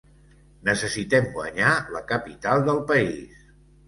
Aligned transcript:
Necessitem 0.69 1.27
guanyar 1.35 1.73
la 1.97 2.01
capital 2.13 2.65
del 2.71 2.81
país. 2.93 3.45